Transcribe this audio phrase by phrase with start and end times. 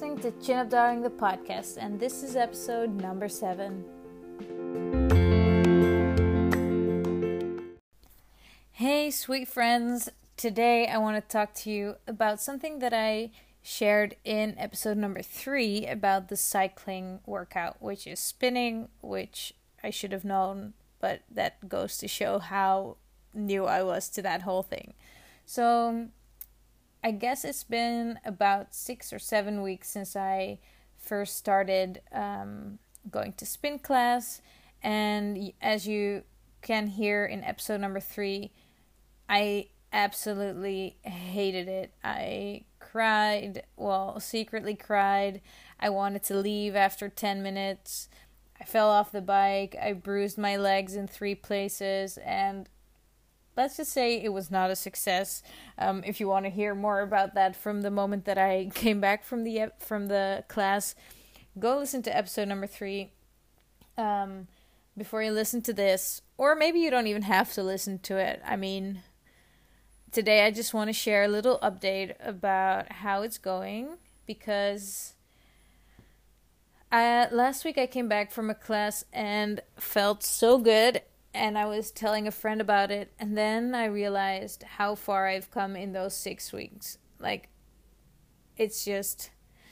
[0.00, 3.84] listening to Chin Up Darling the podcast, and this is episode number seven.
[8.70, 10.08] Hey, sweet friends.
[10.36, 15.20] Today I want to talk to you about something that I shared in episode number
[15.20, 19.52] three about the cycling workout, which is spinning, which
[19.82, 22.98] I should have known, but that goes to show how
[23.34, 24.94] new I was to that whole thing.
[25.44, 26.10] So,
[27.02, 30.58] I guess it's been about six or seven weeks since I
[30.98, 32.78] first started um,
[33.10, 34.42] going to spin class.
[34.82, 36.24] And as you
[36.62, 38.52] can hear in episode number three,
[39.28, 41.92] I absolutely hated it.
[42.02, 45.40] I cried, well, secretly cried.
[45.78, 48.08] I wanted to leave after 10 minutes.
[48.60, 49.76] I fell off the bike.
[49.80, 52.18] I bruised my legs in three places.
[52.18, 52.68] And
[53.58, 55.42] let's just say it was not a success.
[55.76, 59.00] Um, if you want to hear more about that from the moment that I came
[59.00, 60.94] back from the from the class,
[61.58, 63.10] go listen to episode number three.
[63.98, 64.46] Um,
[64.96, 68.40] before you listen to this, or maybe you don't even have to listen to it.
[68.44, 69.02] I mean,
[70.12, 75.14] today I just want to share a little update about how it's going because
[76.90, 81.02] uh, last week I came back from a class and felt so good
[81.38, 85.50] and I was telling a friend about it, and then I realized how far I've
[85.52, 86.98] come in those six weeks.
[87.20, 87.48] Like,
[88.56, 89.30] it's just,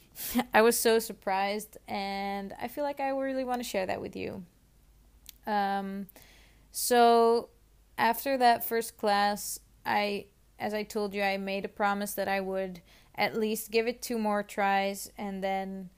[0.54, 4.14] I was so surprised, and I feel like I really want to share that with
[4.14, 4.44] you.
[5.48, 6.06] Um,
[6.70, 7.48] so
[7.98, 10.26] after that first class, I,
[10.60, 12.82] as I told you, I made a promise that I would
[13.16, 15.90] at least give it two more tries and then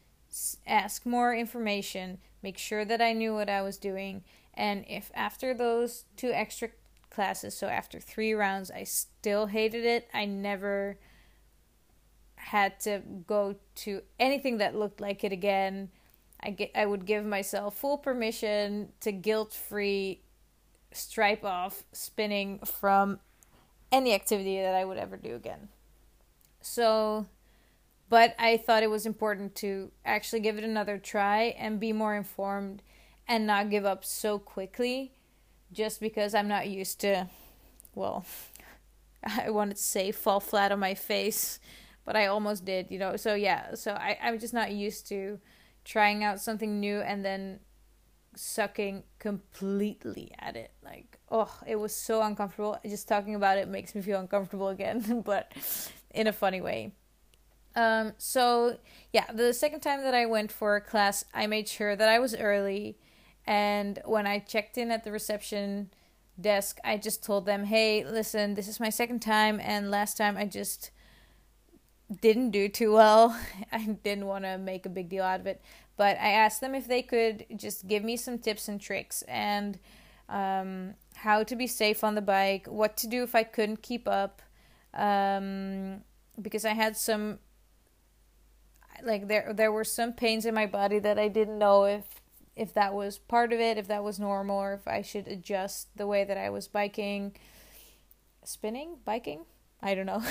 [0.67, 5.55] ask more information, make sure that I knew what I was doing and if after
[5.55, 6.71] those two extra
[7.11, 10.99] classes, so after three rounds, I still hated it, I never
[12.37, 15.91] had to go to anything that looked like it again.
[16.43, 20.23] I get I would give myself full permission to guilt free
[20.93, 23.21] stripe off spinning from
[23.93, 25.69] any activity that I would ever do again.
[26.61, 27.27] So
[28.09, 32.17] but I thought it was important to actually give it another try and be more
[32.17, 32.83] informed
[33.29, 35.13] and not give up so quickly
[35.73, 37.29] just because I'm not used to,
[37.95, 38.25] well,
[39.25, 41.61] I wanted to say fall flat on my face,
[42.05, 43.17] but I almost did, you know.
[43.17, 45.39] So, yeah, so I, I'm just not used to
[45.85, 47.61] trying out something new and then
[48.37, 50.73] sucking completely at it.
[50.83, 52.79] Like, oh, it was so uncomfortable.
[52.85, 55.53] Just talking about it makes me feel uncomfortable again, but
[56.11, 56.93] in a funny way.
[57.77, 58.79] Um, so
[59.13, 62.19] yeah, the second time that I went for a class, I made sure that I
[62.19, 62.99] was early
[63.51, 65.91] and when I checked in at the reception
[66.41, 70.37] desk, I just told them, hey, listen, this is my second time, and last time
[70.37, 70.93] I just
[72.21, 73.37] didn't do too well.
[73.73, 75.61] I didn't want to make a big deal out of it.
[75.97, 79.81] But I asked them if they could just give me some tips and tricks and
[80.29, 84.07] um, how to be safe on the bike, what to do if I couldn't keep
[84.07, 84.43] up.
[84.95, 86.03] Um,
[86.41, 87.41] because I had some
[89.03, 92.20] like there there were some pains in my body that I didn't know if
[92.57, 95.97] if that was part of it, if that was normal, or if I should adjust
[95.97, 97.37] the way that I was biking,
[98.45, 99.45] spinning, biking.
[99.83, 100.23] I don't know.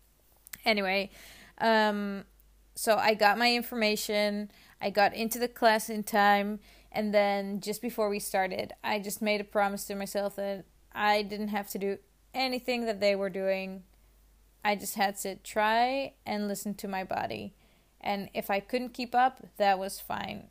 [0.64, 1.10] anyway,
[1.58, 2.24] um,
[2.74, 4.50] so I got my information.
[4.80, 6.60] I got into the class in time,
[6.90, 11.22] and then just before we started, I just made a promise to myself that I
[11.22, 11.98] didn't have to do
[12.34, 13.84] anything that they were doing.
[14.64, 17.54] I just had to try and listen to my body.
[18.00, 20.48] And if I couldn't keep up, that was fine.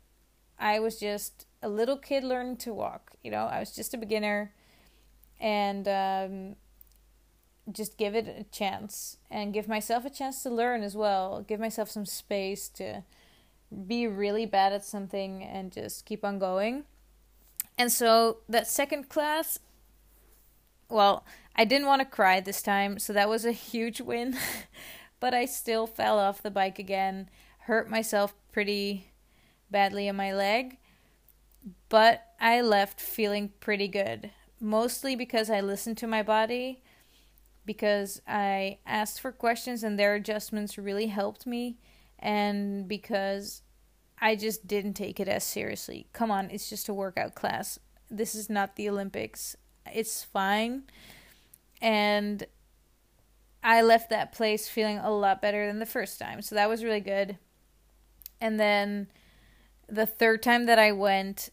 [0.60, 3.12] I was just a little kid learning to walk.
[3.24, 4.52] You know, I was just a beginner,
[5.40, 6.56] and um,
[7.72, 11.42] just give it a chance and give myself a chance to learn as well.
[11.46, 13.02] Give myself some space to
[13.86, 16.84] be really bad at something and just keep on going.
[17.78, 19.58] And so that second class,
[20.90, 21.24] well,
[21.56, 24.36] I didn't want to cry this time, so that was a huge win.
[25.20, 27.30] but I still fell off the bike again,
[27.60, 29.09] hurt myself pretty
[29.70, 30.78] badly in my leg,
[31.88, 34.30] but I left feeling pretty good.
[34.60, 36.82] Mostly because I listened to my body,
[37.64, 41.78] because I asked for questions and their adjustments really helped me,
[42.18, 43.62] and because
[44.20, 46.06] I just didn't take it as seriously.
[46.12, 47.78] Come on, it's just a workout class.
[48.10, 49.56] This is not the Olympics.
[49.92, 50.82] It's fine.
[51.80, 52.44] And
[53.62, 56.42] I left that place feeling a lot better than the first time.
[56.42, 57.38] So that was really good.
[58.40, 59.08] And then
[59.90, 61.50] the third time that I went,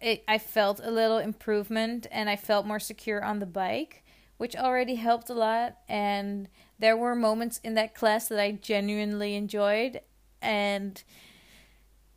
[0.00, 4.04] it I felt a little improvement and I felt more secure on the bike,
[4.36, 5.78] which already helped a lot.
[5.88, 6.48] And
[6.78, 10.00] there were moments in that class that I genuinely enjoyed,
[10.42, 11.02] and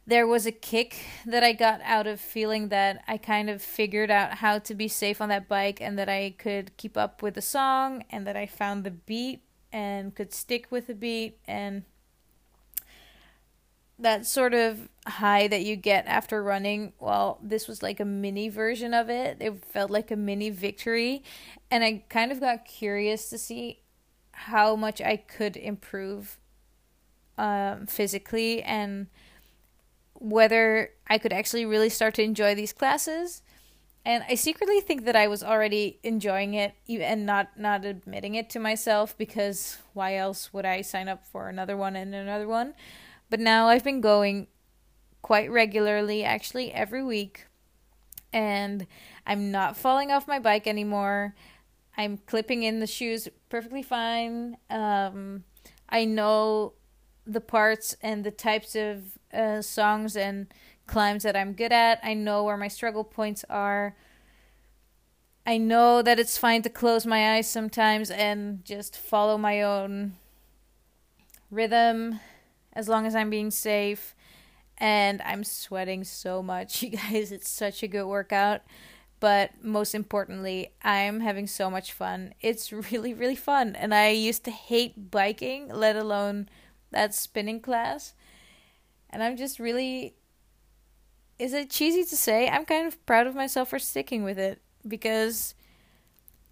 [0.10, 4.10] there was a kick that I got out of feeling that I kind of figured
[4.10, 7.36] out how to be safe on that bike and that I could keep up with
[7.36, 11.84] the song and that I found the beat and could stick with the beat and
[14.00, 18.50] that sort of high that you get after running well this was like a mini
[18.50, 21.24] version of it it felt like a mini victory
[21.70, 23.80] and i kind of got curious to see
[24.32, 26.38] how much i could improve
[27.40, 29.08] um, physically and
[30.20, 33.42] whether I could actually really start to enjoy these classes.
[34.06, 38.50] And I secretly think that I was already enjoying it and not not admitting it
[38.52, 42.74] to myself because why else would I sign up for another one and another one?
[43.30, 44.48] But now I've been going
[45.22, 47.48] quite regularly, actually every week,
[48.34, 48.88] and
[49.26, 51.36] I'm not falling off my bike anymore.
[51.98, 54.58] I'm clipping in the shoes perfectly fine.
[54.70, 55.44] Um,
[55.90, 56.74] I know
[57.26, 60.48] the parts and the types of uh, songs and
[60.88, 62.00] climbs that I'm good at.
[62.04, 63.96] I know where my struggle points are.
[65.46, 70.14] I know that it's fine to close my eyes sometimes and just follow my own
[71.52, 72.20] rhythm
[72.74, 74.16] as long as I'm being safe.
[74.78, 77.32] And I'm sweating so much, you guys.
[77.32, 78.62] It's such a good workout.
[79.20, 82.34] But most importantly, I'm having so much fun.
[82.42, 83.76] It's really, really fun.
[83.76, 86.50] And I used to hate biking, let alone
[86.92, 88.14] that spinning class.
[89.10, 90.16] And I'm just really
[91.40, 92.50] is it cheesy to say?
[92.50, 95.56] I'm kind of proud of myself for sticking with it because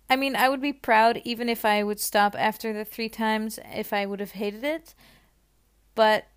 [0.09, 3.59] I mean, I would be proud even if I would stop after the 3 times
[3.73, 4.95] if I would have hated it.
[5.97, 6.27] But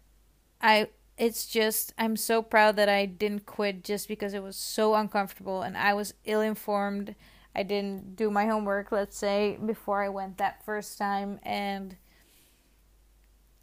[0.62, 4.94] I it's just I'm so proud that I didn't quit just because it was so
[4.94, 7.14] uncomfortable and I was ill informed.
[7.54, 11.96] I didn't do my homework, let's say, before I went that first time and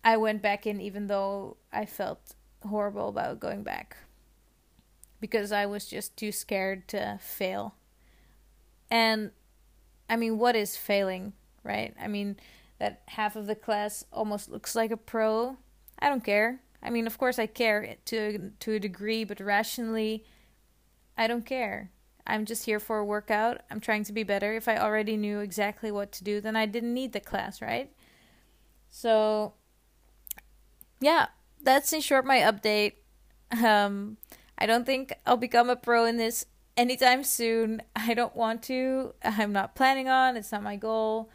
[0.03, 3.97] I went back in even though I felt horrible about going back
[5.19, 7.73] because I was just too scared to fail.
[8.91, 9.31] And
[10.07, 11.33] I mean, what is failing,
[11.63, 11.95] right?
[11.99, 12.35] I mean,
[12.77, 15.57] that half of the class almost looks like a pro.
[15.99, 16.61] I don't care.
[16.81, 20.25] I mean, of course I care to to a degree, but rationally
[21.17, 21.91] I don't care.
[22.25, 23.61] I'm just here for a workout.
[23.71, 24.53] I'm trying to be better.
[24.53, 27.91] If I already knew exactly what to do, then I didn't need the class, right?
[28.89, 29.53] So
[30.99, 31.27] yeah,
[31.61, 32.93] that's in short my update.
[33.63, 34.17] Um,
[34.57, 36.45] I don't think I'll become a pro in this
[36.75, 37.81] anytime soon.
[37.95, 39.13] I don't want to.
[39.23, 40.37] I'm not planning on.
[40.37, 41.29] It's not my goal.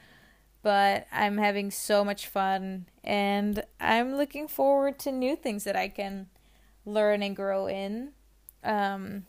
[0.62, 5.88] But I'm having so much fun and I'm looking forward to new things that I
[5.88, 6.28] can
[6.84, 8.12] learn and grow in.
[8.62, 9.26] Um,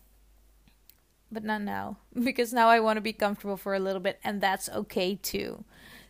[1.32, 4.40] but not now because now I want to be comfortable for a little bit and
[4.42, 5.64] that's okay too.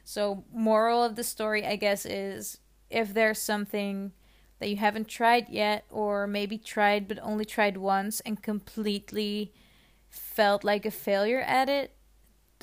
[0.03, 2.57] So, moral of the story, I guess, is
[2.89, 4.11] if there's something
[4.59, 9.53] that you haven't tried yet, or maybe tried but only tried once and completely
[10.09, 11.92] felt like a failure at it,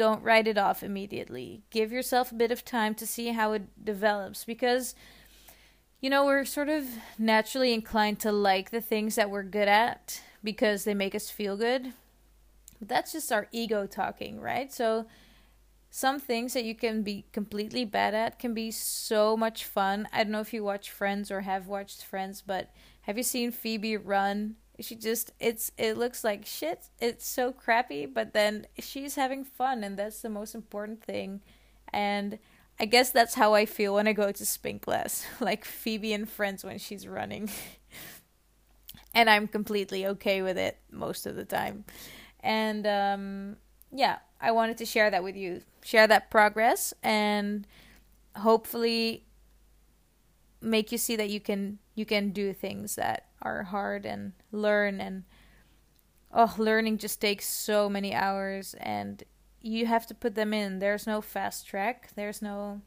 [0.00, 1.60] don't write it off immediately.
[1.68, 4.94] Give yourself a bit of time to see how it develops because
[6.00, 6.86] you know, we're sort of
[7.18, 11.58] naturally inclined to like the things that we're good at because they make us feel
[11.58, 11.92] good.
[12.78, 14.72] But that's just our ego talking, right?
[14.72, 15.04] So
[15.90, 20.08] some things that you can be completely bad at can be so much fun.
[20.14, 22.70] I don't know if you watch Friends or have watched Friends, but
[23.02, 24.56] have you seen Phoebe run?
[24.82, 26.88] She just it's it looks like shit.
[27.00, 31.40] It's so crappy, but then she's having fun and that's the most important thing.
[31.92, 32.38] And
[32.78, 36.28] I guess that's how I feel when I go to spin class, like Phoebe and
[36.28, 37.50] Friends when she's running.
[39.14, 41.84] and I'm completely okay with it most of the time.
[42.40, 43.56] And um
[43.92, 47.66] yeah, I wanted to share that with you, share that progress, and
[48.36, 49.24] hopefully
[50.60, 55.00] make you see that you can you can do things that are hard and learn
[55.00, 55.24] and
[56.32, 59.24] oh learning just takes so many hours and
[59.60, 62.80] you have to put them in there's no fast track there's no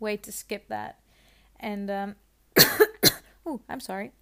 [0.00, 0.98] way to skip that
[1.60, 2.16] and um
[3.46, 4.12] oh i'm sorry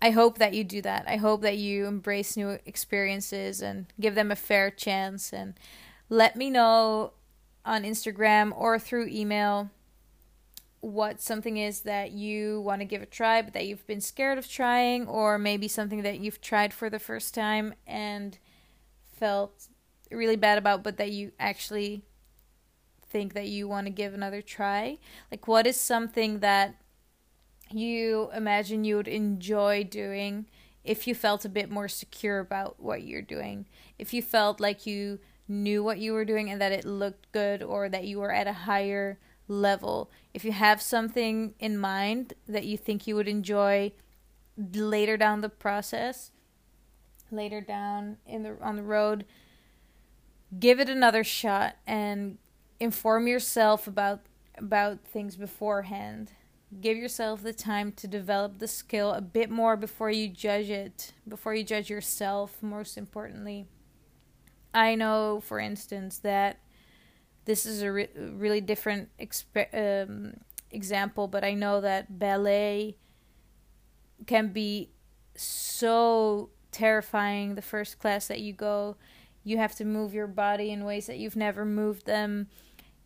[0.00, 1.06] I hope that you do that.
[1.08, 5.32] I hope that you embrace new experiences and give them a fair chance.
[5.32, 5.54] And
[6.08, 7.14] let me know
[7.64, 9.70] on Instagram or through email
[10.80, 14.38] what something is that you want to give a try, but that you've been scared
[14.38, 18.38] of trying, or maybe something that you've tried for the first time and
[19.16, 19.68] felt
[20.10, 22.04] really bad about, but that you actually
[23.08, 24.98] think that you want to give another try.
[25.30, 26.76] Like, what is something that
[27.70, 30.46] you imagine you would enjoy doing
[30.84, 33.66] if you felt a bit more secure about what you're doing.
[33.98, 37.62] If you felt like you knew what you were doing and that it looked good
[37.62, 40.10] or that you were at a higher level.
[40.32, 43.92] If you have something in mind that you think you would enjoy
[44.56, 46.30] later down the process,
[47.30, 49.24] later down in the on the road,
[50.58, 52.38] give it another shot and
[52.78, 54.20] inform yourself about
[54.56, 56.32] about things beforehand.
[56.80, 61.14] Give yourself the time to develop the skill a bit more before you judge it,
[61.26, 63.66] before you judge yourself, most importantly.
[64.74, 66.58] I know, for instance, that
[67.48, 69.74] this is a re- really different exp-
[70.04, 70.34] um,
[70.70, 72.96] example, but I know that ballet
[74.26, 74.90] can be
[75.34, 78.96] so terrifying the first class that you go.
[79.44, 82.48] You have to move your body in ways that you've never moved them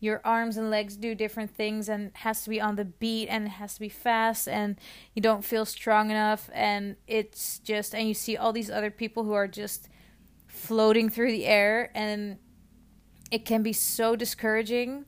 [0.03, 3.47] your arms and legs do different things and has to be on the beat and
[3.47, 4.77] it has to be fast and
[5.15, 9.23] you don't feel strong enough and it's just and you see all these other people
[9.23, 9.89] who are just
[10.49, 12.37] floating through the air and
[13.33, 15.07] it can be so discouraging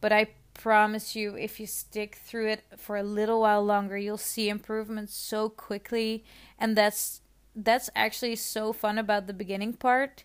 [0.00, 4.16] but i promise you if you stick through it for a little while longer you'll
[4.16, 6.24] see improvements so quickly.
[6.58, 7.20] And that's
[7.54, 10.24] that's actually so fun about the beginning part.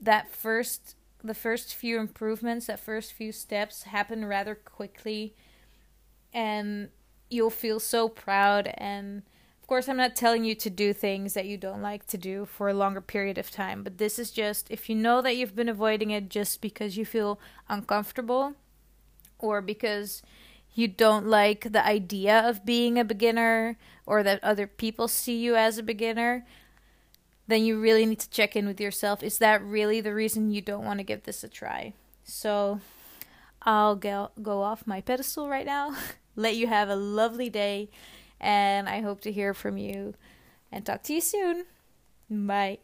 [0.00, 5.34] That first the first few improvements, that first few steps happen rather quickly.
[6.32, 6.90] And
[7.30, 9.22] you'll feel so proud and
[9.64, 12.44] of course I'm not telling you to do things that you don't like to do
[12.44, 15.56] for a longer period of time, but this is just if you know that you've
[15.56, 18.56] been avoiding it just because you feel uncomfortable
[19.38, 20.22] or because
[20.74, 25.56] you don't like the idea of being a beginner or that other people see you
[25.56, 26.44] as a beginner,
[27.46, 29.22] then you really need to check in with yourself.
[29.22, 31.94] Is that really the reason you don't want to give this a try?
[32.22, 32.82] So
[33.62, 35.96] I'll go, go off my pedestal right now,
[36.36, 37.88] let you have a lovely day,
[38.40, 40.14] and I hope to hear from you
[40.72, 41.64] and talk to you soon.
[42.30, 42.78] Bye.